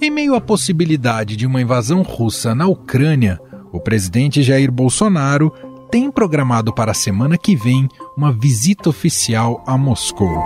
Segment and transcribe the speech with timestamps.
[0.00, 3.40] Em meio à possibilidade de uma invasão russa na Ucrânia,
[3.72, 5.50] o presidente Jair Bolsonaro
[5.90, 10.36] tem programado para a semana que vem uma visita oficial a Moscou.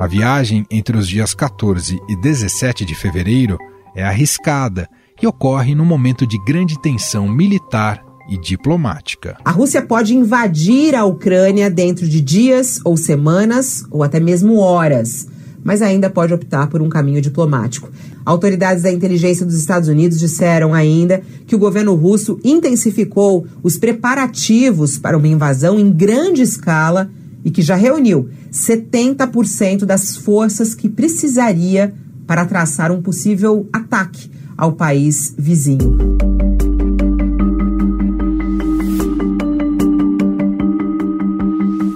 [0.00, 3.56] A viagem entre os dias 14 e 17 de fevereiro
[3.94, 4.88] é arriscada
[5.22, 9.36] e ocorre num momento de grande tensão militar e diplomática.
[9.44, 15.26] A Rússia pode invadir a Ucrânia dentro de dias ou semanas ou até mesmo horas,
[15.64, 17.90] mas ainda pode optar por um caminho diplomático.
[18.24, 24.98] Autoridades da inteligência dos Estados Unidos disseram ainda que o governo russo intensificou os preparativos
[24.98, 27.10] para uma invasão em grande escala
[27.44, 31.92] e que já reuniu 70% das forças que precisaria
[32.26, 35.96] para traçar um possível ataque ao país vizinho.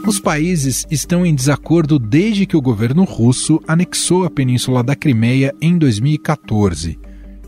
[0.07, 5.53] Os países estão em desacordo desde que o governo russo anexou a península da Crimeia
[5.61, 6.97] em 2014.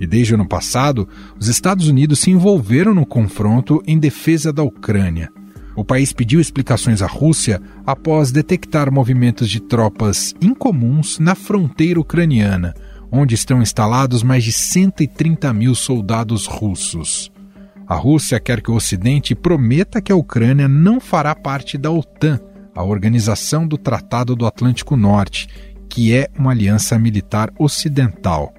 [0.01, 4.65] E desde o ano passado, os Estados Unidos se envolveram no confronto em defesa da
[4.65, 5.31] Ucrânia.
[5.77, 12.75] O país pediu explicações à Rússia após detectar movimentos de tropas incomuns na fronteira ucraniana,
[13.09, 17.31] onde estão instalados mais de 130 mil soldados russos.
[17.89, 22.39] A Rússia quer que o Ocidente prometa que a Ucrânia não fará parte da OTAN,
[22.79, 25.49] a Organização do Tratado do Atlântico Norte,
[25.89, 28.55] que é uma aliança militar ocidental.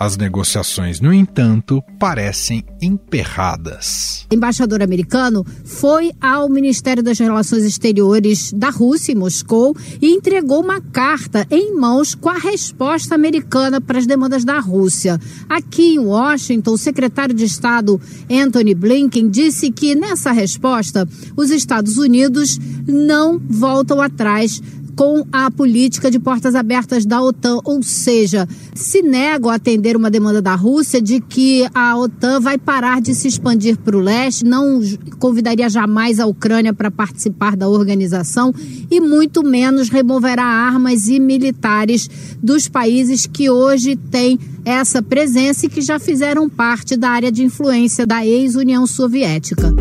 [0.00, 4.26] As negociações, no entanto, parecem emperradas.
[4.32, 10.62] O embaixador americano foi ao Ministério das Relações Exteriores da Rússia, em Moscou, e entregou
[10.62, 15.20] uma carta em mãos com a resposta americana para as demandas da Rússia.
[15.46, 21.98] Aqui em Washington, o secretário de Estado Anthony Blinken disse que nessa resposta os Estados
[21.98, 24.62] Unidos não voltam atrás
[24.96, 30.10] com a política de portas abertas da OTAN, ou seja, se negam a atender uma
[30.10, 34.44] demanda da Rússia de que a OTAN vai parar de se expandir para o leste,
[34.44, 34.80] não
[35.18, 38.54] convidaria jamais a Ucrânia para participar da organização
[38.90, 42.08] e muito menos removerá armas e militares
[42.42, 47.42] dos países que hoje têm essa presença e que já fizeram parte da área de
[47.42, 49.74] influência da ex-União Soviética.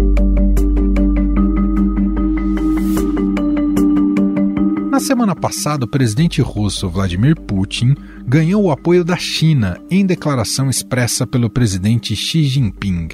[4.99, 7.95] Na semana passada, o presidente russo Vladimir Putin
[8.27, 13.07] ganhou o apoio da China em declaração expressa pelo presidente Xi Jinping.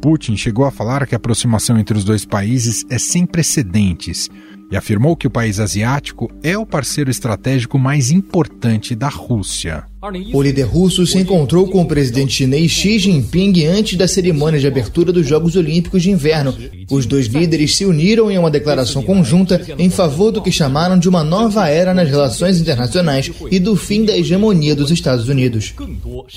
[0.00, 4.30] Putin chegou a falar que a aproximação entre os dois países é sem precedentes
[4.70, 9.84] e afirmou que o país asiático é o parceiro estratégico mais importante da Rússia.
[10.32, 14.66] O líder russo se encontrou com o presidente chinês Xi Jinping antes da cerimônia de
[14.66, 16.52] abertura dos Jogos Olímpicos de Inverno.
[16.90, 21.08] Os dois líderes se uniram em uma declaração conjunta em favor do que chamaram de
[21.08, 25.72] uma nova era nas relações internacionais e do fim da hegemonia dos Estados Unidos.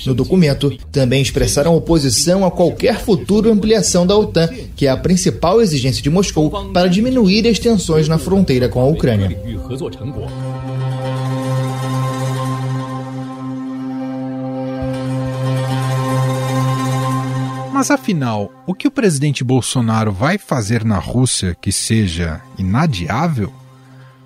[0.06, 5.60] No documento, também expressaram oposição a qualquer futura ampliação da OTAN, que é a principal
[5.60, 9.36] exigência de Moscou para diminuir as tensões na fronteira com a Ucrânia.
[17.76, 23.52] Mas afinal, o que o presidente Bolsonaro vai fazer na Rússia que seja inadiável?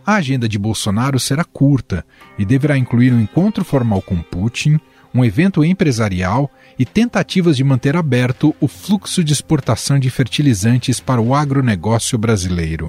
[0.07, 2.07] A agenda de Bolsonaro será curta
[2.39, 4.79] e deverá incluir um encontro formal com Putin,
[5.13, 11.21] um evento empresarial e tentativas de manter aberto o fluxo de exportação de fertilizantes para
[11.21, 12.89] o agronegócio brasileiro.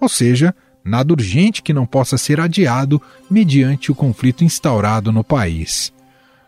[0.00, 0.52] Ou seja,
[0.84, 5.94] nada urgente que não possa ser adiado mediante o conflito instaurado no país.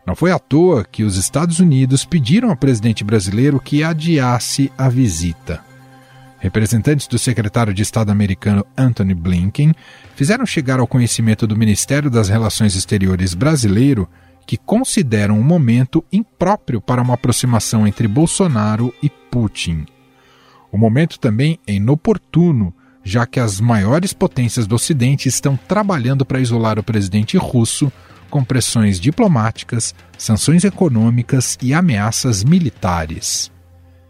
[0.09, 4.89] Não foi à toa que os Estados Unidos pediram ao presidente brasileiro que adiasse a
[4.89, 5.63] visita.
[6.39, 9.75] Representantes do secretário de Estado americano Anthony Blinken
[10.17, 14.09] fizeram chegar ao conhecimento do Ministério das Relações Exteriores brasileiro
[14.47, 19.85] que consideram um momento impróprio para uma aproximação entre Bolsonaro e Putin.
[20.73, 22.73] O momento também é inoportuno,
[23.05, 27.93] já que as maiores potências do Ocidente estão trabalhando para isolar o presidente russo
[28.29, 33.51] com pressões diplomáticas, sanções econômicas e ameaças militares.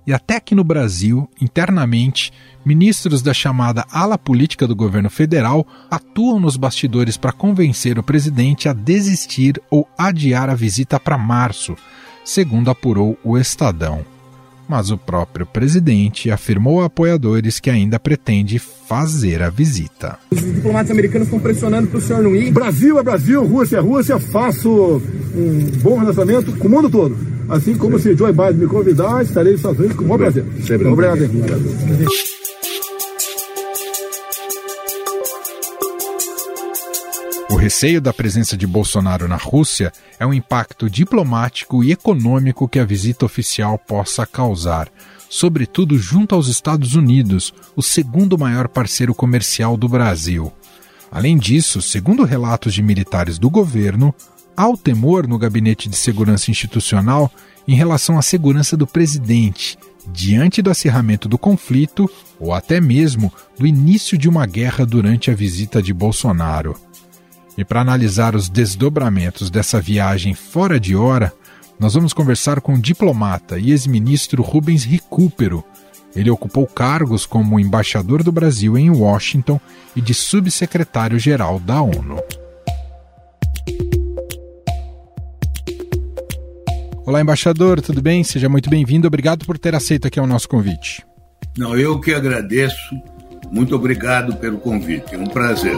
[0.06, 2.32] E até que no Brasil, internamente,
[2.64, 8.68] ministros da chamada ala política do governo federal atuam nos bastidores para convencer o presidente
[8.68, 11.76] a desistir ou adiar a visita para março,
[12.24, 14.17] segundo apurou o Estadão
[14.68, 20.18] mas o próprio presidente afirmou a apoiadores que ainda pretende fazer a visita.
[20.30, 22.52] Os diplomatas americanos estão pressionando para o senhor não ir.
[22.52, 25.02] Brasil é Brasil, Rússia é Rússia, faço
[25.34, 27.16] um bom relacionamento com o mundo todo.
[27.48, 30.44] Assim como se Joe Biden me convidar, estarei nos Estados Unidos com o maior prazer.
[30.62, 30.88] Sempre.
[30.88, 32.37] Obrigado.
[37.48, 37.68] Obrigado.
[37.68, 42.84] receio da presença de Bolsonaro na Rússia é o impacto diplomático e econômico que a
[42.84, 44.88] visita oficial possa causar,
[45.28, 50.50] sobretudo junto aos Estados Unidos, o segundo maior parceiro comercial do Brasil.
[51.10, 54.14] Além disso, segundo relatos de militares do governo,
[54.56, 57.30] há o temor no Gabinete de Segurança Institucional
[57.66, 59.76] em relação à segurança do presidente,
[60.10, 62.10] diante do acirramento do conflito
[62.40, 66.87] ou até mesmo do início de uma guerra durante a visita de Bolsonaro.
[67.58, 71.32] E para analisar os desdobramentos dessa viagem fora de hora,
[71.76, 75.64] nós vamos conversar com o diplomata e ex-ministro Rubens Recupero.
[76.14, 79.60] Ele ocupou cargos como embaixador do Brasil em Washington
[79.96, 82.22] e de subsecretário-geral da ONU.
[87.04, 88.22] Olá, embaixador, tudo bem?
[88.22, 89.08] Seja muito bem-vindo.
[89.08, 91.04] Obrigado por ter aceito aqui o nosso convite.
[91.56, 92.94] Não, eu que agradeço.
[93.50, 95.14] Muito obrigado pelo convite.
[95.14, 95.76] É um prazer.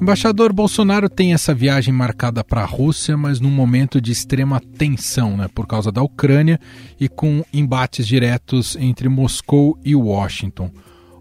[0.00, 5.36] Embaixador Bolsonaro tem essa viagem marcada para a Rússia, mas num momento de extrema tensão,
[5.36, 6.58] né, por causa da Ucrânia
[6.98, 10.70] e com embates diretos entre Moscou e Washington.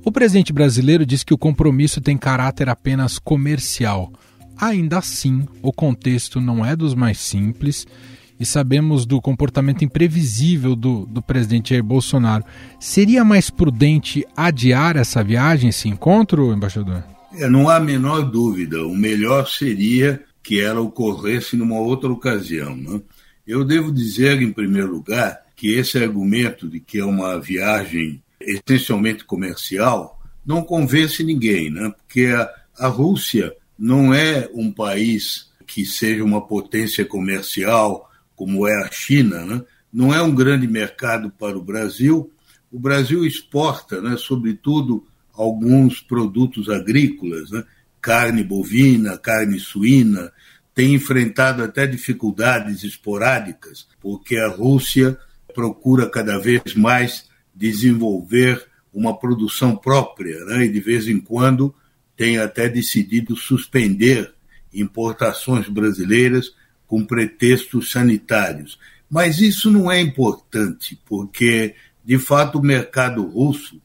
[0.05, 4.13] O presidente brasileiro diz que o compromisso tem caráter apenas comercial.
[4.55, 7.85] Ainda assim, o contexto não é dos mais simples
[8.39, 12.43] e sabemos do comportamento imprevisível do, do presidente Jair Bolsonaro.
[12.79, 17.03] Seria mais prudente adiar essa viagem, esse encontro, embaixador?
[17.33, 18.85] É, não há a menor dúvida.
[18.85, 22.75] O melhor seria que ela ocorresse numa outra ocasião.
[22.75, 23.01] Né?
[23.45, 29.25] Eu devo dizer, em primeiro lugar, que esse argumento de que é uma viagem essencialmente
[29.25, 31.91] comercial não convence ninguém, né?
[31.97, 38.06] porque a, a Rússia não é um país que seja uma potência comercial
[38.37, 39.61] como é a China, né?
[39.91, 42.31] não é um grande mercado para o Brasil.
[42.71, 47.63] O Brasil exporta, né, sobretudo, alguns produtos agrícolas, né?
[47.99, 50.31] carne bovina, carne suína,
[50.73, 55.17] tem enfrentado até dificuldades esporádicas, porque a Rússia
[55.55, 58.63] procura cada vez mais desenvolver
[58.93, 60.65] uma produção própria, né?
[60.65, 61.73] e de vez em quando
[62.15, 64.31] tem até decidido suspender
[64.71, 66.53] importações brasileiras
[66.87, 68.79] com pretextos sanitários.
[69.09, 73.81] Mas isso não é importante, porque, de fato, o mercado russo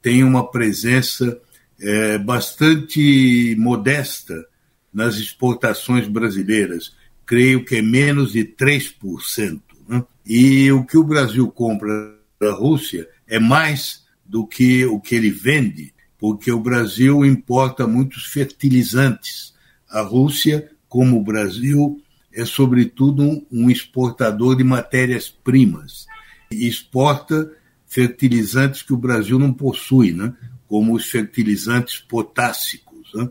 [0.00, 1.40] tem uma presença
[1.80, 4.46] é, bastante modesta
[4.92, 6.94] nas exportações brasileiras.
[7.26, 9.60] Creio que é menos de 3%.
[9.88, 10.04] Né?
[10.26, 15.30] E o que o Brasil compra da Rússia é mais do que o que ele
[15.30, 19.52] vende porque o Brasil importa muitos fertilizantes.
[19.86, 22.00] A Rússia, como o Brasil,
[22.34, 26.06] é sobretudo um exportador de matérias-primas
[26.50, 27.50] exporta
[27.86, 30.34] fertilizantes que o Brasil não possui, né?
[30.66, 33.12] como os fertilizantes potássicos.
[33.14, 33.28] Né?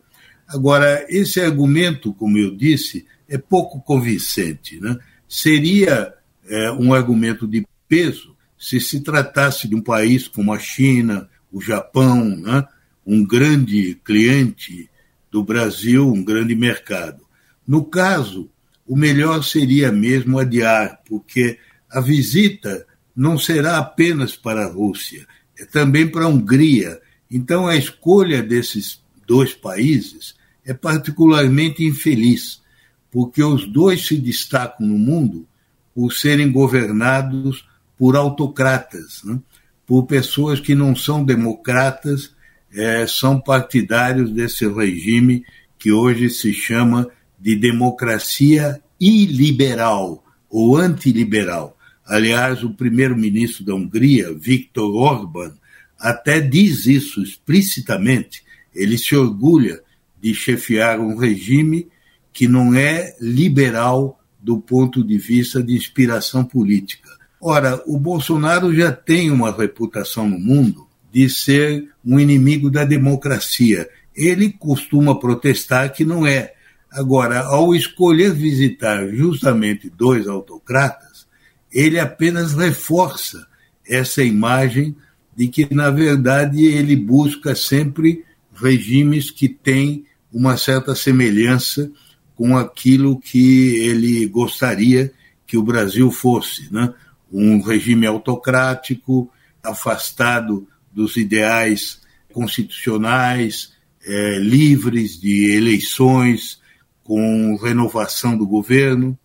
[0.47, 4.79] Agora, esse argumento, como eu disse, é pouco convincente.
[4.79, 4.97] Né?
[5.27, 6.13] Seria
[6.47, 11.59] é, um argumento de peso se se tratasse de um país como a China, o
[11.61, 12.65] Japão, né?
[13.05, 14.89] um grande cliente
[15.29, 17.23] do Brasil, um grande mercado.
[17.67, 18.49] No caso,
[18.87, 21.57] o melhor seria mesmo adiar, porque
[21.89, 22.85] a visita
[23.15, 25.25] não será apenas para a Rússia,
[25.57, 26.99] é também para a Hungria.
[27.29, 32.61] Então, a escolha desses dois países é particularmente infeliz,
[33.11, 35.47] porque os dois se destacam no mundo
[35.93, 37.67] por serem governados
[37.97, 39.39] por autocratas, né?
[39.85, 42.33] por pessoas que não são democratas
[42.73, 45.45] é, são partidários desse regime
[45.77, 47.07] que hoje se chama
[47.43, 51.77] de democracia iliberal ou antiliberal.
[52.05, 55.53] Aliás, o primeiro-ministro da Hungria, Viktor Orban,
[55.99, 58.43] até diz isso explicitamente.
[58.73, 59.81] Ele se orgulha
[60.21, 61.87] de chefiar um regime
[62.31, 67.09] que não é liberal do ponto de vista de inspiração política.
[67.41, 73.87] Ora, o Bolsonaro já tem uma reputação no mundo de ser um inimigo da democracia.
[74.15, 76.53] Ele costuma protestar que não é.
[76.93, 81.25] Agora, ao escolher visitar justamente dois autocratas,
[81.71, 83.47] ele apenas reforça
[83.87, 84.95] essa imagem
[85.35, 88.23] de que, na verdade, ele busca sempre
[88.53, 91.91] regimes que têm uma certa semelhança
[92.35, 95.11] com aquilo que ele gostaria
[95.47, 96.93] que o Brasil fosse, né?
[97.31, 99.31] um regime autocrático,
[99.63, 101.99] afastado dos ideais
[102.31, 103.73] constitucionais,
[104.05, 106.61] é, livres de eleições,
[107.03, 109.17] com renovação do governo.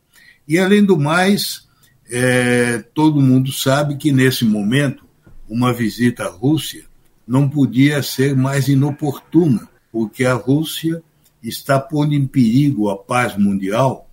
[0.47, 1.67] E, além do mais,
[2.11, 5.05] é, todo mundo sabe que, nesse momento,
[5.49, 6.85] uma visita à Rússia
[7.27, 11.03] não podia ser mais inoportuna, porque a Rússia
[11.43, 14.09] está pondo em perigo a paz mundial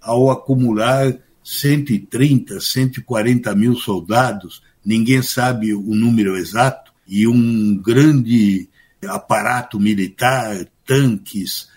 [0.00, 8.68] ao acumular 130, 140 mil soldados, ninguém sabe o número exato, e um grande
[9.06, 11.68] aparato militar, tanques,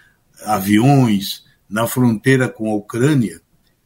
[0.46, 3.42] aviões na fronteira com a Ucrânia,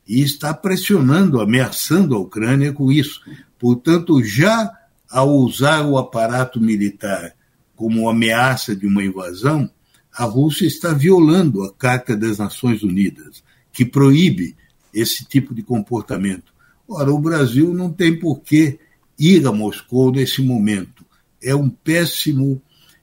[0.07, 3.21] e está pressionando, ameaçando a Ucrânia com isso.
[3.57, 4.71] Portanto, já
[5.09, 7.33] ao usar o aparato militar
[7.75, 9.69] como ameaça de uma invasão,
[10.13, 14.55] a Rússia está violando a Carta das Nações Unidas, que proíbe
[14.93, 16.53] esse tipo de comportamento.
[16.87, 18.79] Ora, o Brasil não tem por que
[19.19, 21.05] ir a Moscou nesse momento.
[21.41, 22.61] É um péssimo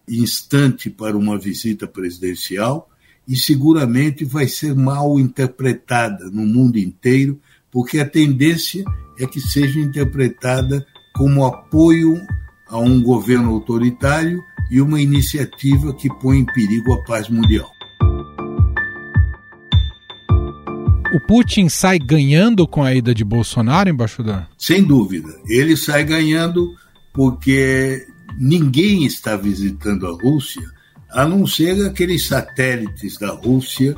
[0.08, 2.88] instante para uma visita presidencial
[3.26, 8.84] e seguramente vai ser mal interpretada no mundo inteiro, porque a tendência
[9.18, 12.20] é que seja interpretada como apoio
[12.68, 17.70] a um governo autoritário e uma iniciativa que põe em perigo a paz mundial.
[21.14, 24.48] O Putin sai ganhando com a ida de Bolsonaro, embaixador?
[24.56, 25.28] Sem dúvida.
[25.46, 26.74] Ele sai ganhando
[27.12, 28.06] porque
[28.38, 30.62] ninguém está visitando a Rússia,
[31.12, 33.94] a não ser aqueles satélites da Rússia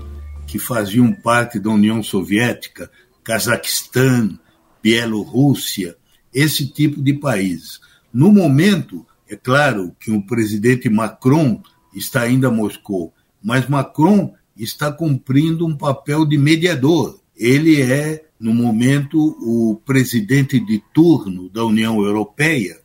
[0.46, 2.90] que faziam parte da União Soviética,
[3.22, 4.38] Cazaquistão,
[4.82, 5.96] Bielorrússia,
[6.32, 7.80] esse tipo de países.
[8.12, 11.62] No momento, é claro que o presidente Macron
[11.94, 17.20] está ainda a Moscou, mas Macron está cumprindo um papel de mediador.
[17.36, 22.78] Ele é, no momento, o presidente de turno da União Europeia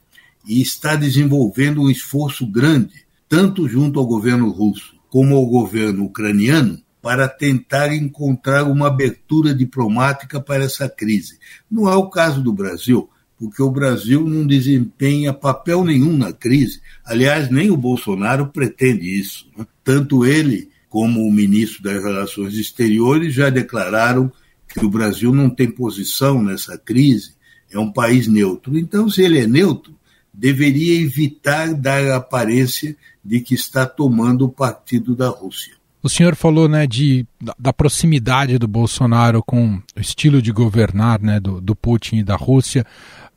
[0.48, 6.80] e está desenvolvendo um esforço grande, tanto junto ao governo russo como ao governo ucraniano,
[7.02, 11.40] para tentar encontrar uma abertura diplomática para essa crise.
[11.72, 13.10] Não é o caso do Brasil
[13.40, 16.82] porque o Brasil não desempenha papel nenhum na crise.
[17.06, 19.48] Aliás, nem o Bolsonaro pretende isso.
[19.58, 19.66] Né?
[19.82, 24.30] Tanto ele como o ministro das Relações Exteriores já declararam
[24.68, 27.32] que o Brasil não tem posição nessa crise,
[27.72, 28.78] é um país neutro.
[28.78, 29.96] Então, se ele é neutro,
[30.34, 32.96] deveria evitar dar a aparência
[33.30, 35.74] de que está tomando o partido da Rússia.
[36.02, 37.28] O senhor falou né, de,
[37.60, 42.36] da, proximidade do Bolsonaro com o estilo de governar né, do, do Putin e da
[42.36, 42.86] Rússia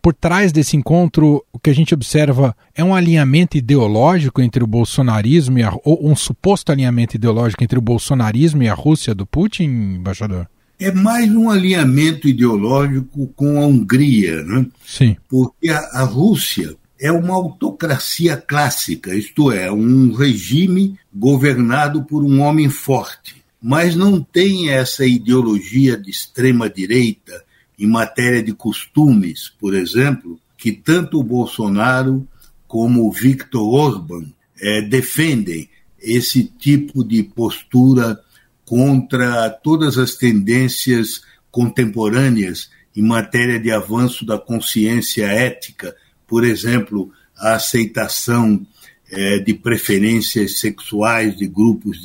[0.00, 4.66] por trás desse encontro, o que a gente observa é um alinhamento ideológico entre o
[4.66, 9.24] bolsonarismo e a, ou um suposto alinhamento ideológico entre o bolsonarismo e a Rússia do
[9.24, 10.48] Putin, embaixador?
[10.80, 14.66] É mais um alinhamento ideológico com a Hungria, né?
[14.84, 15.16] Sim.
[15.28, 22.40] Porque a, a Rússia é uma autocracia clássica, isto é, um regime governado por um
[22.40, 27.42] homem forte, mas não tem essa ideologia de extrema direita
[27.76, 32.24] em matéria de costumes, por exemplo, que tanto o Bolsonaro
[32.68, 34.26] como o Viktor Orban
[34.60, 35.68] é, defendem
[36.00, 38.20] esse tipo de postura
[38.64, 45.96] contra todas as tendências contemporâneas em matéria de avanço da consciência ética,
[46.32, 48.66] por exemplo, a aceitação
[49.10, 51.98] é, de preferências sexuais de grupos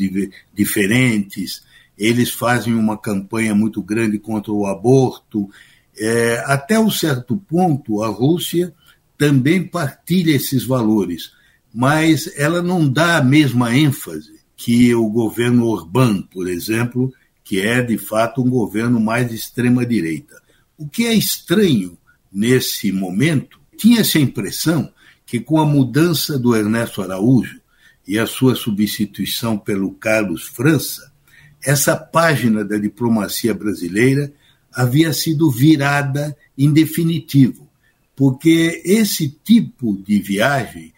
[0.54, 1.64] diferentes,
[1.98, 5.50] eles fazem uma campanha muito grande contra o aborto.
[5.98, 8.74] É, até um certo ponto, a Rússia
[9.18, 11.32] também partilha esses valores,
[11.74, 17.14] mas ela não dá a mesma ênfase que o governo Orbán, por exemplo,
[17.46, 20.36] que é de fato um governo mais de extrema-direita.
[20.78, 21.98] O que é estranho
[22.30, 24.92] nesse momento, tinha-se a impressão
[25.26, 27.60] que com a mudança do Ernesto Araújo
[28.08, 31.12] e a sua substituição pelo Carlos França,
[31.64, 34.34] essa página da diplomacia brasileira
[34.74, 37.68] havia sido virada em definitivo,
[38.16, 40.94] porque esse tipo de viagem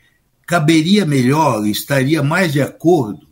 [0.45, 3.27] caberia melhor, estaria mais de acordo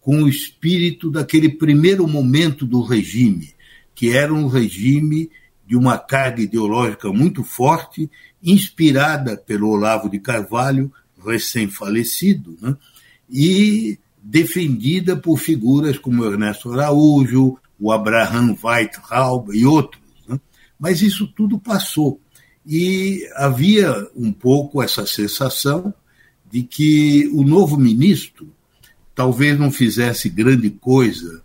[0.00, 3.54] com o espírito daquele primeiro momento do regime,
[3.94, 5.30] que era um regime
[5.72, 8.10] de uma carga ideológica muito forte,
[8.42, 10.92] inspirada pelo Olavo de Carvalho,
[11.24, 12.76] recém-falecido, né?
[13.26, 20.02] e defendida por figuras como Ernesto Araújo, o Abraham Weithaupt e outros.
[20.28, 20.38] Né?
[20.78, 22.20] Mas isso tudo passou.
[22.66, 25.94] E havia um pouco essa sensação
[26.50, 28.52] de que o novo ministro
[29.14, 31.42] talvez não fizesse grande coisa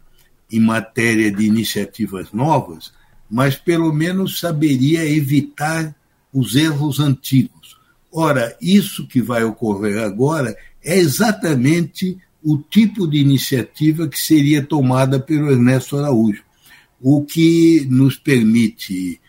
[0.52, 2.92] em matéria de iniciativas novas,
[3.30, 5.96] mas pelo menos saberia evitar
[6.34, 7.78] os erros antigos.
[8.12, 15.20] Ora, isso que vai ocorrer agora é exatamente o tipo de iniciativa que seria tomada
[15.20, 16.44] pelo Ernesto Araújo,
[17.02, 19.20] o que nos permite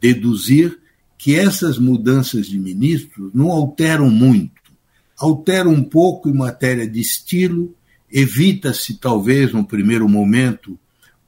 [0.00, 0.78] deduzir
[1.18, 4.60] que essas mudanças de ministros não alteram muito.
[5.16, 7.72] altera um pouco em matéria de estilo,
[8.10, 10.76] evita-se talvez no primeiro momento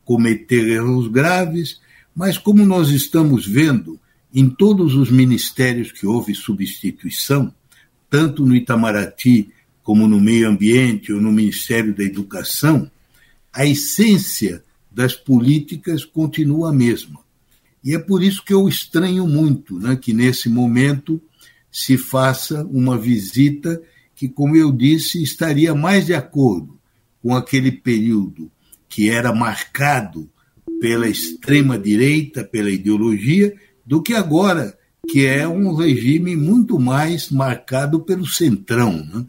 [0.04, 1.80] cometer erros graves,
[2.14, 3.98] mas como nós estamos vendo
[4.32, 7.52] em todos os ministérios que houve substituição,
[8.08, 9.50] tanto no Itamaraty
[9.82, 12.90] como no meio ambiente ou no Ministério da Educação,
[13.52, 17.20] a essência das políticas continua a mesma.
[17.82, 21.20] E é por isso que eu estranho muito né, que nesse momento
[21.70, 23.82] se faça uma visita
[24.14, 26.78] que, como eu disse, estaria mais de acordo
[27.20, 28.50] com aquele período
[28.88, 30.30] que era marcado
[30.80, 33.54] pela extrema-direita, pela ideologia,
[33.84, 34.76] do que agora,
[35.08, 38.92] que é um regime muito mais marcado pelo centrão.
[38.92, 39.24] Né?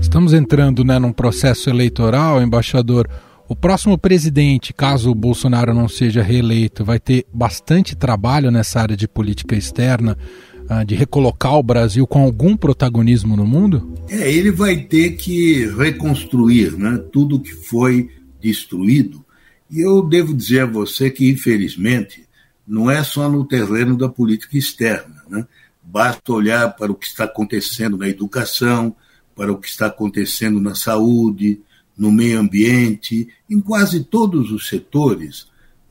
[0.00, 3.08] Estamos entrando né, num processo eleitoral, embaixador.
[3.48, 8.96] O próximo presidente, caso o Bolsonaro não seja reeleito, vai ter bastante trabalho nessa área
[8.96, 10.16] de política externa,
[10.70, 13.94] uh, de recolocar o Brasil com algum protagonismo no mundo?
[14.08, 19.24] É, ele vai ter que reconstruir né, tudo que foi destruído.
[19.70, 22.26] E eu devo dizer a você que, infelizmente,
[22.66, 25.22] não é só no terreno da política externa.
[25.28, 25.46] Né?
[25.82, 28.94] Basta olhar para o que está acontecendo na educação,
[29.34, 31.60] para o que está acontecendo na saúde,
[31.96, 35.46] no meio ambiente, em quase todos os setores,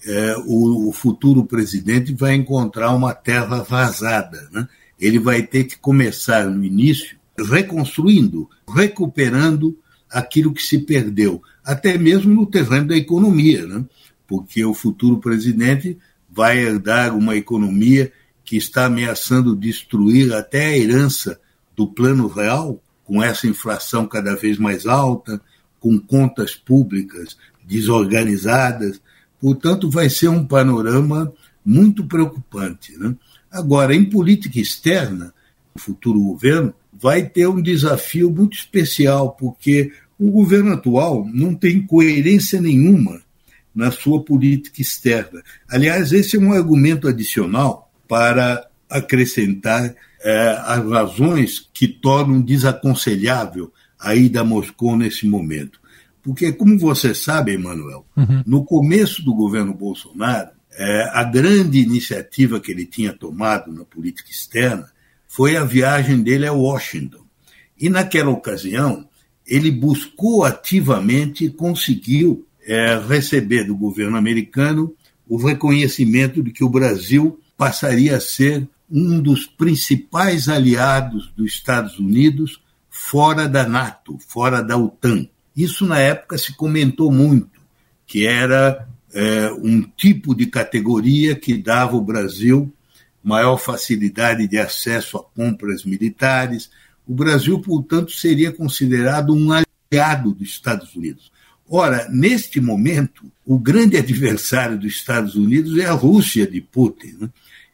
[0.05, 4.49] é, o, o, futuro presidente vai encontrar uma terra vazada.
[4.51, 4.67] Né?
[4.99, 9.77] Ele vai ter que começar no início reconstruindo, recuperando
[10.09, 13.85] aquilo que se perdeu, até mesmo no terreno da economia, né?
[14.27, 15.97] porque o futuro presidente
[16.29, 18.11] vai herdar uma economia
[18.43, 21.39] que está ameaçando destruir até a herança
[21.75, 25.41] do plano real, com essa inflação cada vez mais alta,
[25.79, 29.00] com contas públicas desorganizadas.
[29.41, 31.33] Portanto, vai ser um panorama
[31.65, 32.95] muito preocupante.
[32.97, 33.15] Né?
[33.51, 35.33] Agora, em política externa,
[35.73, 41.81] o futuro governo vai ter um desafio muito especial, porque o governo atual não tem
[41.81, 43.21] coerência nenhuma
[43.73, 45.41] na sua política externa.
[45.67, 54.15] Aliás, esse é um argumento adicional para acrescentar é, as razões que tornam desaconselhável a
[54.15, 55.80] ida a Moscou nesse momento.
[56.21, 58.43] Porque, como você sabe, Emanuel, uhum.
[58.45, 64.29] no começo do governo Bolsonaro, é, a grande iniciativa que ele tinha tomado na política
[64.29, 64.89] externa
[65.27, 67.23] foi a viagem dele a Washington.
[67.79, 69.07] E naquela ocasião,
[69.45, 74.93] ele buscou ativamente e conseguiu é, receber do governo americano
[75.27, 81.97] o reconhecimento de que o Brasil passaria a ser um dos principais aliados dos Estados
[81.97, 85.27] Unidos fora da NATO, fora da OTAN.
[85.55, 87.59] Isso na época se comentou muito,
[88.07, 92.71] que era é, um tipo de categoria que dava ao Brasil
[93.23, 96.69] maior facilidade de acesso a compras militares.
[97.07, 101.31] O Brasil, portanto, seria considerado um aliado dos Estados Unidos.
[101.69, 107.15] Ora, neste momento, o grande adversário dos Estados Unidos é a Rússia de Putin.
[107.19, 107.29] Né?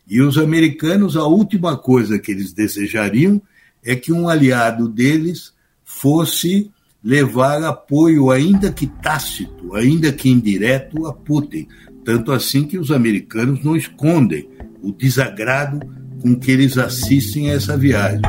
[0.08, 3.42] E os americanos, a última coisa que eles desejariam
[3.84, 6.70] é que um aliado deles fosse
[7.04, 11.68] levar apoio, ainda que tácito, ainda que indireto, a Putin.
[12.04, 14.50] Tanto assim que os americanos não escondem
[14.82, 15.80] o desagrado
[16.22, 18.22] com que eles assistem a essa viagem.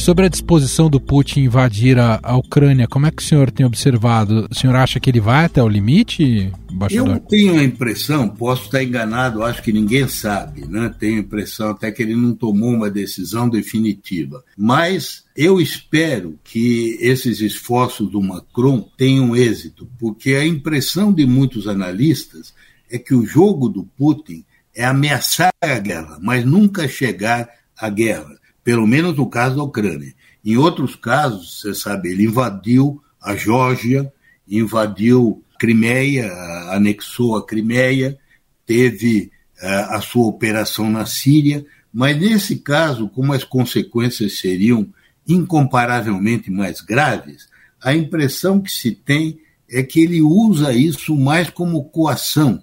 [0.00, 3.64] Sobre a disposição do Putin invadir a, a, Ucrânia, como é que o senhor tem
[3.64, 4.48] observado?
[4.50, 7.16] O senhor acha que ele vai até o limite, embaixador?
[7.16, 10.94] Eu tenho a impressão, posso estar enganado, acho que ninguém sabe, né?
[10.98, 14.42] Tenho a impressão até que ele não tomou uma decisão definitiva.
[14.56, 21.68] Mas eu espero que esses esforços do Macron tenham êxito, porque a impressão de muitos
[21.68, 22.54] analistas
[22.90, 28.39] é que o jogo do Putin é ameaçar a guerra, mas nunca chegar à guerra
[28.62, 30.14] pelo menos no caso da Ucrânia.
[30.44, 34.12] Em outros casos, você sabe, ele invadiu a Geórgia,
[34.48, 36.32] invadiu Crimeia,
[36.70, 38.18] anexou a Crimeia,
[38.64, 39.30] teve
[39.62, 44.88] uh, a sua operação na Síria, mas nesse caso, como as consequências seriam
[45.28, 47.48] incomparavelmente mais graves,
[47.82, 52.62] a impressão que se tem é que ele usa isso mais como coação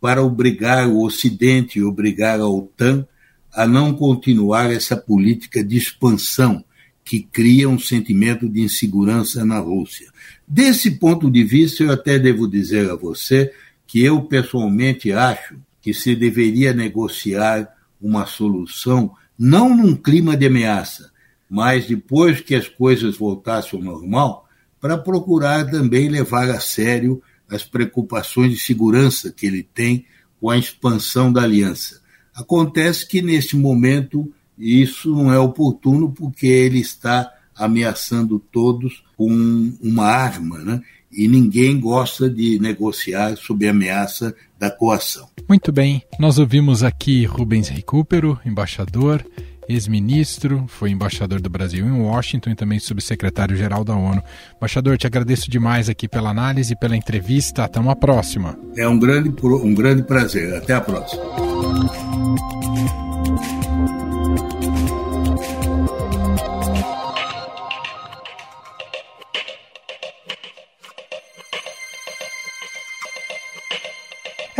[0.00, 3.06] para obrigar o Ocidente obrigar a OTAN
[3.52, 6.64] a não continuar essa política de expansão
[7.04, 10.10] que cria um sentimento de insegurança na Rússia.
[10.46, 13.52] Desse ponto de vista, eu até devo dizer a você
[13.86, 17.68] que eu pessoalmente acho que se deveria negociar
[18.00, 21.10] uma solução não num clima de ameaça,
[21.48, 24.46] mas depois que as coisas voltassem ao normal,
[24.80, 30.06] para procurar também levar a sério as preocupações de segurança que ele tem
[30.40, 31.99] com a expansão da aliança.
[32.40, 40.06] Acontece que neste momento isso não é oportuno porque ele está ameaçando todos com uma
[40.06, 40.82] arma, né?
[41.12, 45.28] E ninguém gosta de negociar sob ameaça da coação.
[45.48, 49.24] Muito bem, nós ouvimos aqui Rubens Recupero, embaixador,
[49.70, 54.22] ex-ministro, foi embaixador do Brasil em Washington e também subsecretário-geral da ONU.
[54.56, 57.64] Embaixador, te agradeço demais aqui pela análise, pela entrevista.
[57.64, 58.58] Até uma próxima.
[58.76, 60.54] É um grande, um grande prazer.
[60.54, 61.22] Até a próxima.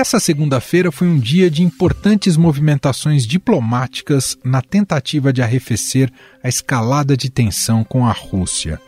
[0.01, 6.11] Essa segunda-feira foi um dia de importantes movimentações diplomáticas na tentativa de arrefecer
[6.43, 8.81] a escalada de tensão com a Rússia.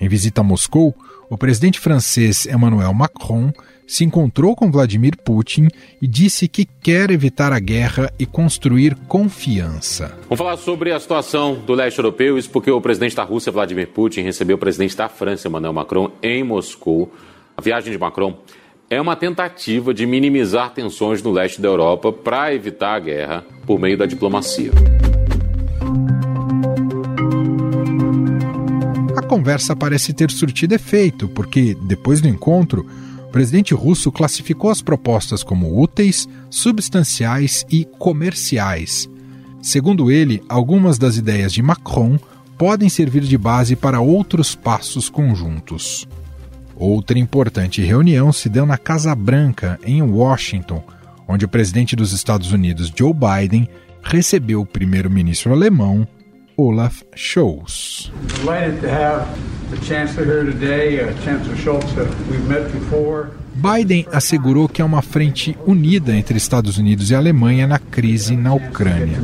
[0.00, 0.94] Em visita a Moscou,
[1.28, 3.52] o presidente francês Emmanuel Macron
[3.84, 5.66] se encontrou com Vladimir Putin
[6.00, 10.16] e disse que quer evitar a guerra e construir confiança.
[10.28, 13.88] Vamos falar sobre a situação do leste europeu, isso porque o presidente da Rússia, Vladimir
[13.88, 17.12] Putin, recebeu o presidente da França, Emmanuel Macron, em Moscou.
[17.56, 18.38] A viagem de Macron
[18.94, 23.78] é uma tentativa de minimizar tensões no leste da Europa para evitar a guerra por
[23.78, 24.70] meio da diplomacia.
[29.16, 32.86] A conversa parece ter surtido efeito, porque, depois do encontro,
[33.26, 39.10] o presidente russo classificou as propostas como úteis, substanciais e comerciais.
[39.60, 42.16] Segundo ele, algumas das ideias de Macron
[42.56, 46.06] podem servir de base para outros passos conjuntos.
[46.76, 50.82] Outra importante reunião se deu na Casa Branca, em Washington,
[51.28, 53.68] onde o presidente dos Estados Unidos, Joe Biden,
[54.02, 56.06] recebeu o primeiro-ministro alemão,
[56.56, 58.12] Olaf Scholz.
[63.54, 68.52] Biden assegurou que há uma frente unida entre Estados Unidos e Alemanha na crise na
[68.52, 69.18] Ucrânia.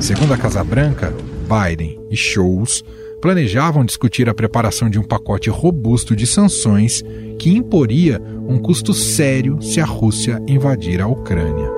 [0.00, 1.14] Segundo a Casa Branca,
[1.48, 2.84] Biden e Scholz
[3.20, 7.02] planejavam discutir a preparação de um pacote robusto de sanções
[7.38, 11.70] que imporia um custo sério se a Rússia invadir a Ucrânia.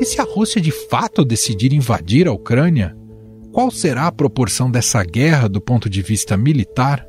[0.00, 2.96] E se a Rússia de fato decidir invadir a Ucrânia,
[3.52, 7.04] qual será a proporção dessa guerra do ponto de vista militar?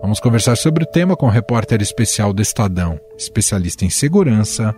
[0.00, 4.74] Vamos conversar sobre o tema com o repórter especial do Estadão, especialista em segurança,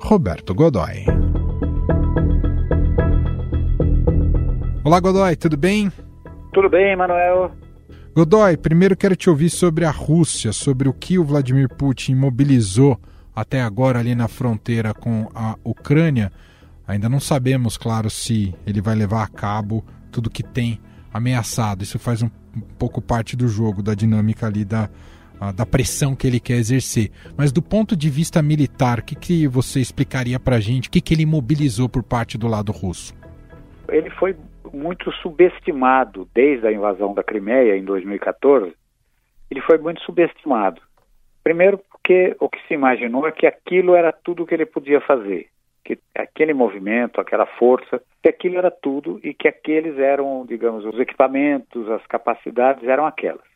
[0.00, 1.31] Roberto Godoy.
[4.84, 5.92] Olá, Godoy, tudo bem?
[6.52, 7.52] Tudo bem, Manuel.
[8.16, 12.98] Godoy, primeiro quero te ouvir sobre a Rússia, sobre o que o Vladimir Putin mobilizou
[13.32, 16.32] até agora ali na fronteira com a Ucrânia.
[16.84, 20.80] Ainda não sabemos, claro, se ele vai levar a cabo tudo que tem
[21.14, 21.84] ameaçado.
[21.84, 22.30] Isso faz um,
[22.76, 24.90] pouco parte do jogo, da dinâmica ali da,
[25.54, 27.12] da pressão que ele quer exercer.
[27.36, 30.88] Mas do ponto de vista militar, o que, que você explicaria para a gente?
[30.88, 33.14] O que, que ele mobilizou por parte do lado russo?
[33.88, 34.36] Ele foi
[34.72, 38.74] muito subestimado desde a invasão da Crimeia em 2014.
[39.50, 40.80] Ele foi muito subestimado.
[41.42, 45.48] Primeiro, porque o que se imaginou é que aquilo era tudo que ele podia fazer,
[45.84, 50.98] que aquele movimento, aquela força, que aquilo era tudo e que aqueles eram, digamos, os
[50.98, 53.50] equipamentos, as capacidades eram aquelas.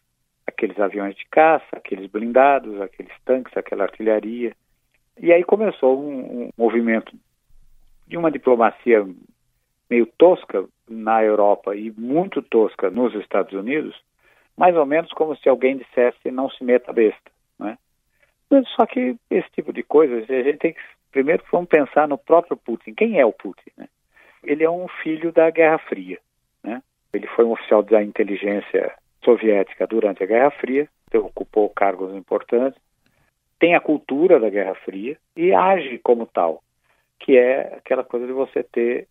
[0.46, 4.52] Aqueles aviões de caça, aqueles blindados, aqueles tanques, aquela artilharia.
[5.20, 7.16] E aí começou um, um movimento
[8.06, 9.06] de uma diplomacia
[9.88, 13.94] meio tosca na Europa e muito tosca nos Estados Unidos,
[14.56, 17.76] mais ou menos como se alguém dissesse não se meta besta, né?
[18.76, 20.80] Só que esse tipo de coisa, a gente tem que
[21.16, 22.92] primeiro vamos pensar no próprio Putin.
[22.92, 23.70] Quem é o Putin?
[23.76, 23.88] Né?
[24.44, 26.18] Ele é um filho da Guerra Fria,
[26.62, 26.82] né?
[27.10, 28.94] Ele foi um oficial da inteligência
[29.24, 32.78] soviética durante a Guerra Fria, ocupou cargos importantes,
[33.58, 36.62] tem a cultura da Guerra Fria e age como tal,
[37.18, 39.08] que é aquela coisa de você ter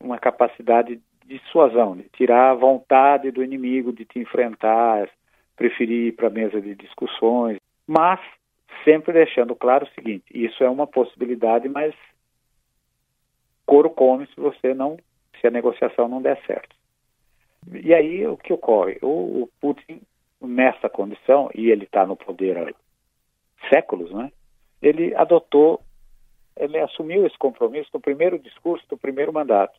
[0.00, 5.08] uma capacidade de dissuasão, de tirar a vontade do inimigo de te enfrentar,
[5.56, 8.20] preferir ir para a mesa de discussões, mas
[8.84, 11.94] sempre deixando claro o seguinte: isso é uma possibilidade, mas
[13.64, 14.96] couro come se você não,
[15.40, 16.74] se a negociação não der certo.
[17.72, 18.98] E aí o que ocorre?
[19.02, 20.00] O, o Putin,
[20.40, 22.72] nessa condição, e ele está no poder há
[23.72, 24.30] séculos, né?
[24.80, 25.80] Ele adotou,
[26.56, 29.76] ele assumiu esse compromisso no primeiro discurso do primeiro mandato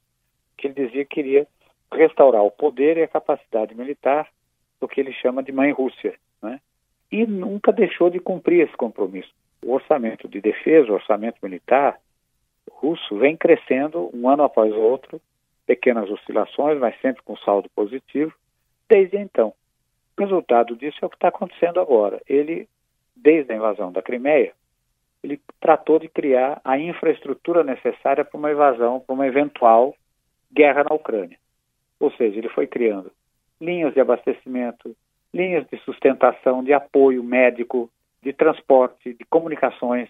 [0.58, 1.48] que ele dizia que queria
[1.92, 4.28] restaurar o poder e a capacidade militar
[4.80, 6.60] do que ele chama de mãe Rússia, né?
[7.12, 9.32] E nunca deixou de cumprir esse compromisso.
[9.64, 11.98] O orçamento de defesa, o orçamento militar
[12.70, 15.22] russo vem crescendo um ano após o outro,
[15.66, 18.34] pequenas oscilações, mas sempre com saldo positivo,
[18.90, 19.54] desde então.
[20.18, 22.22] O resultado disso é o que está acontecendo agora.
[22.28, 22.68] Ele
[23.16, 24.54] desde a invasão da Crimeia,
[25.24, 29.96] ele tratou de criar a infraestrutura necessária para uma invasão, para uma eventual
[30.52, 31.38] guerra na Ucrânia.
[32.00, 33.12] Ou seja, ele foi criando
[33.60, 34.96] linhas de abastecimento,
[35.34, 37.90] linhas de sustentação, de apoio médico,
[38.22, 40.10] de transporte, de comunicações,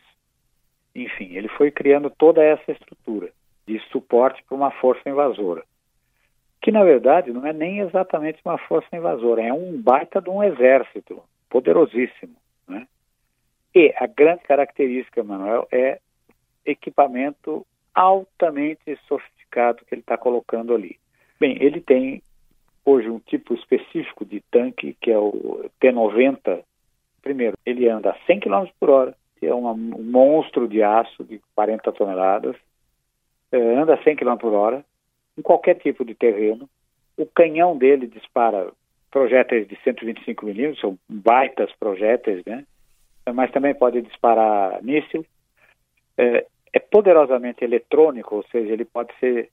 [0.95, 3.29] enfim, ele foi criando toda essa estrutura
[3.67, 5.63] de suporte para uma força invasora,
[6.61, 10.41] que na verdade não é nem exatamente uma força invasora, é um baita de um
[10.41, 12.35] exército poderosíssimo,
[12.67, 12.87] né?
[13.75, 15.99] E a grande característica, Manuel, é
[16.65, 19.36] equipamento altamente sofisticado
[19.85, 20.97] que ele está colocando ali.
[21.39, 22.21] Bem, ele tem
[22.85, 26.63] hoje um tipo específico de tanque, que é o T90.
[27.21, 31.41] Primeiro, ele anda a 100 km por hora, é uma, um monstro de aço de
[31.55, 32.55] 40 toneladas,
[33.51, 34.85] é, anda a 100 km por hora,
[35.37, 36.69] em qualquer tipo de terreno.
[37.17, 38.71] O canhão dele dispara
[39.11, 42.65] projéteis de 125 milímetros, são baitas projéteis, né?
[43.33, 45.25] Mas também pode disparar míssil.
[46.17, 49.49] É, é poderosamente eletrônico, ou seja, ele pode ser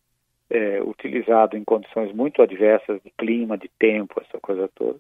[0.51, 4.99] é, utilizado em condições muito adversas de clima, de tempo, essa coisa toda.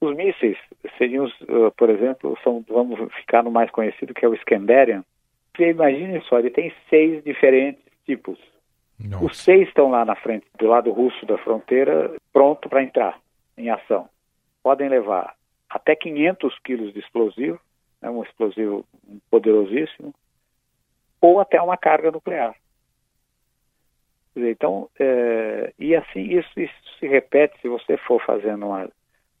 [0.00, 0.58] Os mísseis
[0.98, 5.04] seriam, uh, por exemplo, são, vamos ficar no mais conhecido, que é o Skandarian.
[5.56, 8.36] Você imagine só, ele tem seis diferentes tipos.
[8.98, 9.24] Nossa.
[9.24, 13.20] Os seis estão lá na frente, do lado russo da fronteira, pronto para entrar
[13.56, 14.08] em ação.
[14.60, 15.34] Podem levar
[15.70, 17.60] até 500 quilos de explosivo,
[18.02, 18.84] é um explosivo
[19.30, 20.12] poderosíssimo,
[21.22, 22.54] ou até uma carga nuclear.
[24.34, 28.90] Então, é, e assim, isso, isso se repete se você for fazendo uma,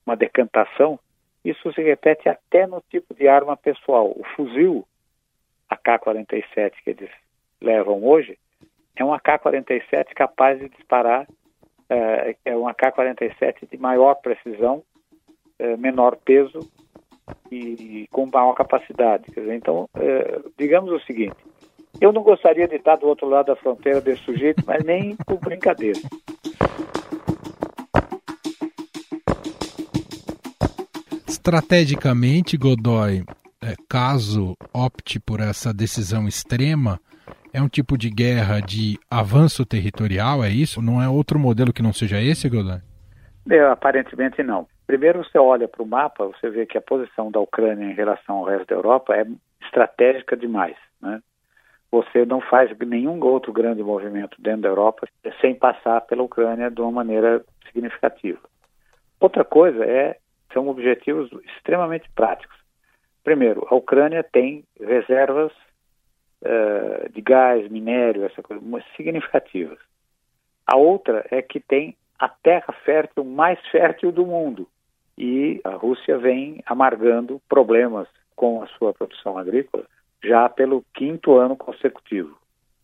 [0.06, 0.98] uma decantação,
[1.44, 4.12] isso se repete até no tipo de arma pessoal.
[4.16, 4.86] O fuzil
[5.68, 7.10] AK-47 que eles
[7.60, 8.38] levam hoje
[8.94, 11.26] é um AK-47 capaz de disparar,
[11.88, 14.84] é, é um AK-47 de maior precisão,
[15.58, 16.60] é, menor peso
[17.50, 19.24] e com maior capacidade.
[19.34, 21.36] Dizer, então, é, digamos o seguinte,
[22.00, 25.38] eu não gostaria de estar do outro lado da fronteira desse sujeito, mas nem por
[25.38, 26.00] brincadeira.
[31.26, 33.24] Estrategicamente, Godoy,
[33.62, 37.00] é, caso opte por essa decisão extrema,
[37.52, 40.80] é um tipo de guerra de avanço territorial, é isso?
[40.80, 42.80] Não é outro modelo que não seja esse, Godoy?
[43.50, 44.66] É, aparentemente não.
[44.86, 48.36] Primeiro você olha para o mapa, você vê que a posição da Ucrânia em relação
[48.36, 49.26] ao resto da Europa é
[49.64, 50.76] estratégica demais.
[51.00, 51.20] Né?
[51.92, 55.06] Você não faz nenhum outro grande movimento dentro da Europa
[55.42, 58.40] sem passar pela Ucrânia de uma maneira significativa.
[59.20, 60.16] Outra coisa é
[60.54, 62.56] são objetivos extremamente práticos.
[63.22, 65.52] Primeiro, a Ucrânia tem reservas
[66.42, 68.62] uh, de gás, minério, essa coisa,
[68.96, 69.78] significativas.
[70.66, 74.66] A outra é que tem a terra fértil mais fértil do mundo.
[75.18, 79.84] E a Rússia vem amargando problemas com a sua produção agrícola
[80.22, 82.36] já pelo quinto ano consecutivo.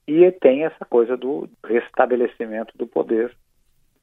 [0.06, 3.34] E tem essa coisa do restabelecimento do poder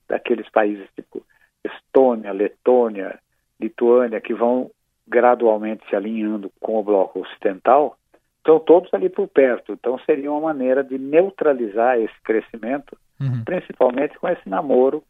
[0.08, 1.24] daqueles países tipo
[1.64, 3.20] Estônia, Letônia,
[3.60, 4.70] Lituânia, que vão
[5.08, 7.98] gradualmente se alinhando com o bloco ocidental,
[8.38, 9.74] estão todos ali por perto.
[9.74, 13.44] Então seria uma maneira de neutralizar esse crescimento, uhum.
[13.44, 15.04] principalmente com esse namoro.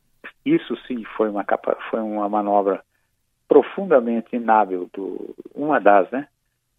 [0.45, 2.81] Isso sim foi uma, capa, foi uma manobra
[3.47, 6.27] profundamente inábil, do, uma das né,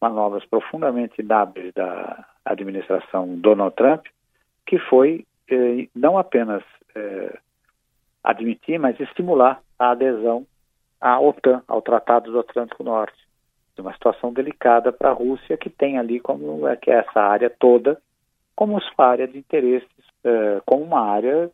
[0.00, 4.04] manobras profundamente inábeis da administração Donald Trump,
[4.66, 6.62] que foi eh, não apenas
[6.94, 7.38] eh,
[8.22, 10.46] admitir, mas estimular a adesão
[11.00, 13.16] à OTAN, ao Tratado do Atlântico Norte.
[13.78, 17.50] Uma situação delicada para a Rússia, que tem ali como é que é essa área
[17.50, 18.00] toda
[18.56, 19.87] como sua área de interesses,
[20.24, 21.50] é, como uma área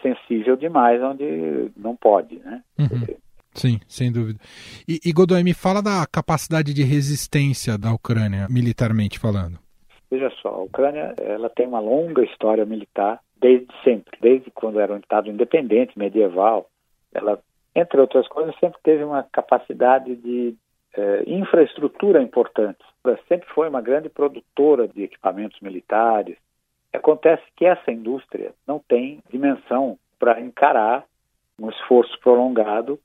[0.00, 2.62] sensível demais, onde não pode, né?
[2.78, 3.16] Uhum.
[3.56, 4.38] Sim, sem dúvida.
[4.86, 9.58] E, e Godoy, me fala da capacidade de resistência da Ucrânia, militarmente falando.
[10.10, 14.92] Veja só, a Ucrânia ela tem uma longa história militar desde sempre, desde quando era
[14.92, 16.68] um estado independente, medieval.
[17.12, 17.40] Ela
[17.76, 20.56] entre outras coisas, sempre teve uma capacidade de
[20.96, 22.78] eh, infraestrutura importante.
[23.04, 26.38] Ela sempre foi uma grande produtora de equipamentos militares.
[26.90, 31.04] Acontece que essa indústria não tem dimensão para encarar
[31.60, 32.98] um esforço prolongado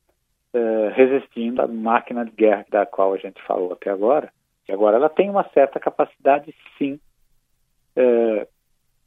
[0.54, 4.32] eh, resistindo à máquina de guerra da qual a gente falou até agora.
[4.68, 7.00] E agora ela tem uma certa capacidade, sim,
[7.96, 8.48] eh,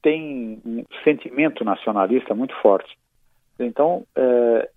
[0.02, 2.96] tem um sentimento nacionalista muito forte.
[3.58, 4.68] Então, eh,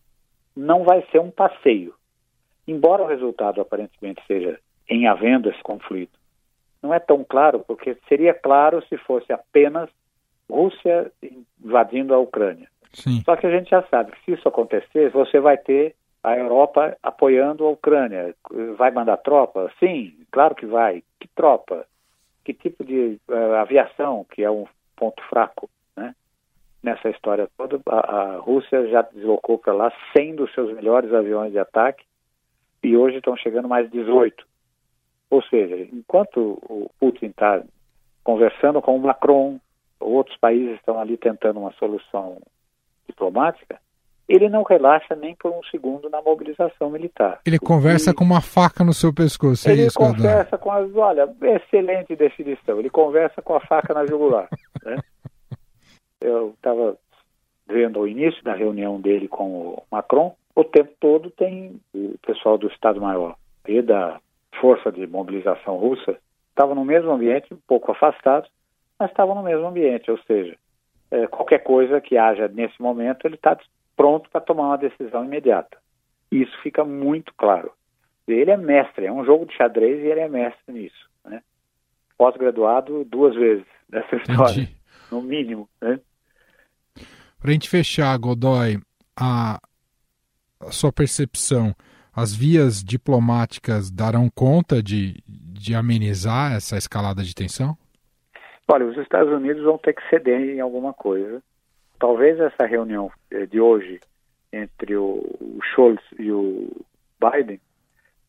[0.55, 1.93] não vai ser um passeio.
[2.67, 6.17] Embora o resultado aparentemente seja em havendo esse conflito,
[6.81, 9.89] não é tão claro, porque seria claro se fosse apenas
[10.49, 11.11] Rússia
[11.61, 12.69] invadindo a Ucrânia.
[12.93, 13.21] Sim.
[13.23, 15.95] Só que a gente já sabe que se isso acontecer, você vai ter
[16.27, 18.35] a Europa apoiando a Ucrânia.
[18.77, 19.71] Vai mandar tropa?
[19.79, 21.01] Sim, claro que vai.
[21.19, 21.85] Que tropa?
[22.43, 26.13] Que tipo de uh, aviação, que é um ponto fraco né?
[26.83, 27.79] nessa história toda?
[27.87, 32.03] A, a Rússia já deslocou para lá 100 dos seus melhores aviões de ataque
[32.83, 34.45] e hoje estão chegando mais 18.
[35.29, 37.63] Ou seja, enquanto o Putin está
[38.21, 39.59] conversando com o Macron,
[39.97, 42.41] outros países estão ali tentando uma solução
[43.07, 43.79] diplomática,
[44.27, 47.39] ele não relaxa nem por um segundo na mobilização militar.
[47.45, 50.93] Ele conversa e, com uma faca no seu pescoço, é ele isso, conversa com as,
[50.95, 54.49] olha, excelente definição, ele conversa com a faca na jugular.
[54.83, 54.97] né?
[56.19, 56.97] Eu estava
[57.67, 62.57] vendo o início da reunião dele com o Macron, o tempo todo tem o pessoal
[62.57, 63.35] do Estado-Maior
[63.67, 64.19] e da
[64.59, 66.17] Força de Mobilização Russa,
[66.49, 68.47] estava no mesmo ambiente, um pouco afastado,
[68.99, 70.57] mas estavam no mesmo ambiente, ou seja,
[71.11, 73.55] é, qualquer coisa que haja nesse momento, ele está
[73.97, 75.77] pronto para tomar uma decisão imediata.
[76.31, 77.71] Isso fica muito claro.
[78.27, 81.09] Ele é mestre, é um jogo de xadrez e ele é mestre nisso.
[81.25, 81.41] Né?
[82.17, 84.77] Pós-graduado duas vezes nessa história, Entendi.
[85.11, 85.67] no mínimo.
[85.81, 85.99] Né?
[87.39, 88.79] Para a gente fechar, Godoy,
[89.19, 89.59] a,
[90.59, 91.73] a sua percepção,
[92.13, 97.77] as vias diplomáticas darão conta de, de amenizar essa escalada de tensão?
[98.67, 101.41] Olha, os Estados Unidos vão ter que ceder em alguma coisa.
[101.99, 103.99] Talvez essa reunião eh, de hoje
[104.51, 105.23] entre o
[105.63, 106.69] Scholz e o
[107.19, 107.59] Biden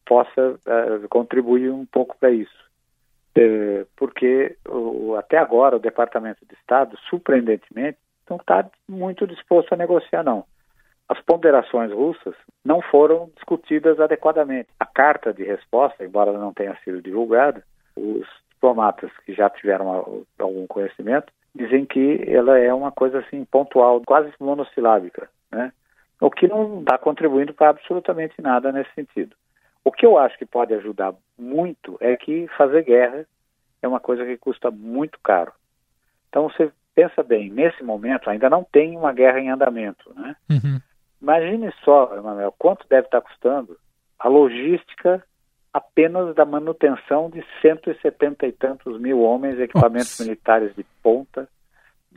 [0.06, 2.68] possa uh, contribuir um pouco para isso.
[3.36, 9.76] Uh, porque uh, até agora o Departamento de Estado, surpreendentemente, não está muito disposto a
[9.76, 10.44] negociar, não.
[11.08, 14.68] As ponderações russas não foram discutidas adequadamente.
[14.80, 17.62] A carta de resposta, embora não tenha sido divulgada,
[17.96, 24.00] os diplomatas que já tiveram algum conhecimento dizem que ela é uma coisa assim pontual,
[24.06, 25.72] quase monossilábica, né?
[26.20, 29.36] O que não está contribuindo para absolutamente nada nesse sentido.
[29.84, 33.26] O que eu acho que pode ajudar muito é que fazer guerra
[33.82, 35.52] é uma coisa que custa muito caro.
[36.28, 40.36] Então você pensa bem, nesse momento ainda não tem uma guerra em andamento, né?
[40.50, 40.80] Uhum.
[41.20, 43.76] Imagine só, Emanuel, quanto deve estar custando
[44.18, 45.24] a logística
[45.78, 50.24] apenas da manutenção de 170 e tantos mil homens, equipamentos Nossa.
[50.24, 51.48] militares de ponta.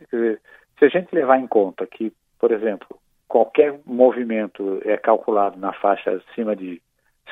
[0.09, 2.97] Se a gente levar em conta que, por exemplo,
[3.27, 6.81] qualquer movimento é calculado na faixa acima de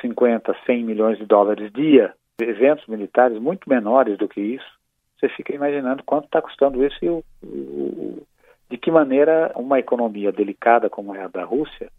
[0.00, 4.80] 50, 100 milhões de dólares dia, eventos militares muito menores do que isso,
[5.18, 8.26] você fica imaginando quanto está custando isso e o, o,
[8.70, 11.90] de que maneira uma economia delicada como é a da Rússia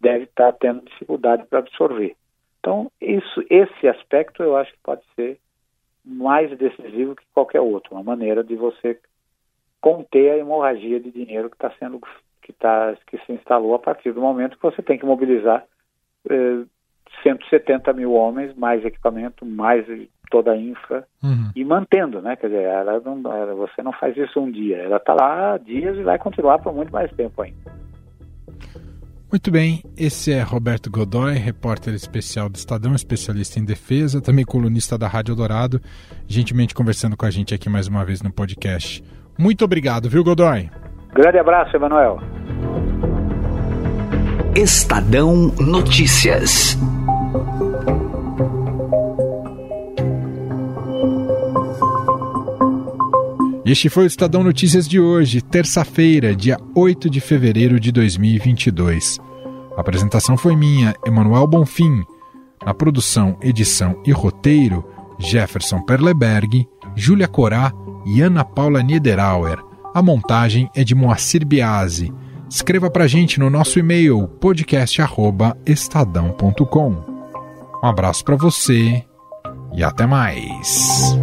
[0.00, 2.16] deve estar tá tendo dificuldade para absorver.
[2.66, 5.38] Então, isso, esse aspecto eu acho que pode ser
[6.04, 8.98] mais decisivo que qualquer outro, uma maneira de você
[9.80, 12.00] conter a hemorragia de dinheiro que está sendo
[12.42, 15.64] que, tá, que se instalou a partir do momento que você tem que mobilizar
[16.28, 16.64] eh,
[17.22, 19.86] 170 mil homens, mais equipamento, mais
[20.28, 21.52] toda a infra uhum.
[21.54, 22.34] e mantendo, né?
[22.34, 25.96] Quer dizer, ela não, ela, você não faz isso um dia, ela está lá dias
[25.96, 27.75] e vai continuar por muito mais tempo ainda.
[29.30, 34.96] Muito bem, esse é Roberto Godoy, repórter especial do Estadão, especialista em defesa, também colunista
[34.96, 35.80] da Rádio Dourado,
[36.28, 39.02] gentilmente conversando com a gente aqui mais uma vez no podcast.
[39.36, 40.70] Muito obrigado, viu, Godoy?
[41.12, 42.20] Grande abraço, Emanuel.
[44.54, 46.78] Estadão Notícias.
[53.66, 59.18] Este foi o Estadão Notícias de hoje, terça-feira, dia 8 de fevereiro de 2022.
[59.76, 62.04] A apresentação foi minha, Emanuel Bonfim.
[62.64, 64.84] Na produção, edição e roteiro,
[65.18, 67.72] Jefferson Perleberg, Júlia Corá
[68.06, 69.58] e Ana Paula Niederauer.
[69.92, 72.14] A montagem é de Moacir Biasi.
[72.48, 77.16] Escreva pra gente no nosso e-mail podcast@estadão.com.
[77.82, 79.02] Um abraço para você
[79.74, 81.18] e até mais.